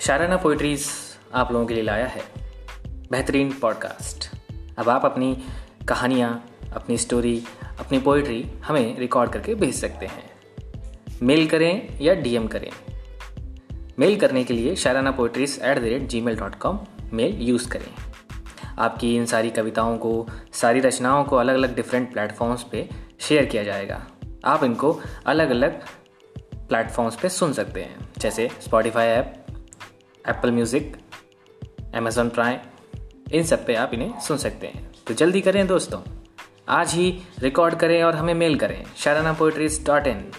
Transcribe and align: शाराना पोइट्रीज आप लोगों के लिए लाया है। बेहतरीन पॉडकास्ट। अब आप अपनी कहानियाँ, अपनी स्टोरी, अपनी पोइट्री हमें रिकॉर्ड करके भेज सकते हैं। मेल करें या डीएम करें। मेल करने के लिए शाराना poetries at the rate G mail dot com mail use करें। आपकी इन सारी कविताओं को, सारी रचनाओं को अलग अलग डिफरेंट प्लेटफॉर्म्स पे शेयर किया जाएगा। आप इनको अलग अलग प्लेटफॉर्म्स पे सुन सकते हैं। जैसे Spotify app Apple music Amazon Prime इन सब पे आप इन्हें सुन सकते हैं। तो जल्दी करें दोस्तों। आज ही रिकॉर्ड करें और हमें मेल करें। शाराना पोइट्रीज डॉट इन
शाराना 0.00 0.36
पोइट्रीज 0.36 0.86
आप 1.34 1.52
लोगों 1.52 1.66
के 1.66 1.74
लिए 1.74 1.82
लाया 1.82 2.06
है। 2.06 2.22
बेहतरीन 2.86 3.52
पॉडकास्ट। 3.52 4.30
अब 4.78 4.88
आप 4.88 5.04
अपनी 5.04 5.44
कहानियाँ, 5.88 6.46
अपनी 6.72 6.98
स्टोरी, 6.98 7.44
अपनी 7.80 7.98
पोइट्री 7.98 8.52
हमें 8.64 8.98
रिकॉर्ड 8.98 9.32
करके 9.32 9.54
भेज 9.54 9.74
सकते 9.74 10.06
हैं। 10.06 10.30
मेल 11.22 11.48
करें 11.48 12.00
या 12.00 12.14
डीएम 12.14 12.46
करें। 12.46 12.70
मेल 13.98 14.20
करने 14.20 14.44
के 14.44 14.54
लिए 14.54 14.76
शाराना 14.76 15.10
poetries 15.10 15.60
at 15.62 15.78
the 15.78 15.82
rate 15.82 16.02
G 16.02 16.20
mail 16.20 16.36
dot 16.36 16.54
com 16.54 16.80
mail 17.12 17.38
use 17.40 17.68
करें। 17.68 17.94
आपकी 18.78 19.16
इन 19.16 19.26
सारी 19.26 19.50
कविताओं 19.50 19.98
को, 19.98 20.26
सारी 20.52 20.80
रचनाओं 20.80 21.24
को 21.24 21.36
अलग 21.36 21.54
अलग 21.54 21.76
डिफरेंट 21.76 22.12
प्लेटफॉर्म्स 22.12 22.62
पे 22.62 22.88
शेयर 23.20 23.46
किया 23.46 23.62
जाएगा। 23.62 24.06
आप 24.44 24.64
इनको 24.64 25.00
अलग 25.26 25.50
अलग 25.50 25.82
प्लेटफॉर्म्स 26.68 27.16
पे 27.16 27.28
सुन 27.28 27.52
सकते 27.52 27.82
हैं। 27.82 28.08
जैसे 28.18 28.50
Spotify 28.60 29.06
app 29.06 29.44
Apple 30.28 30.50
music 30.50 30.96
Amazon 31.94 32.28
Prime 32.28 32.58
इन 33.32 33.42
सब 33.42 33.66
पे 33.66 33.74
आप 33.74 33.94
इन्हें 33.94 34.20
सुन 34.20 34.36
सकते 34.36 34.66
हैं। 34.66 34.90
तो 35.06 35.14
जल्दी 35.14 35.40
करें 35.40 35.66
दोस्तों। 35.66 36.00
आज 36.68 36.92
ही 36.94 37.10
रिकॉर्ड 37.38 37.74
करें 37.74 38.02
और 38.02 38.14
हमें 38.14 38.34
मेल 38.34 38.58
करें। 38.58 38.84
शाराना 38.96 39.32
पोइट्रीज 39.32 39.84
डॉट 39.86 40.06
इन 40.06 40.30